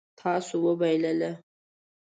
تاسو 0.21 0.55
وبایلله 0.65 1.31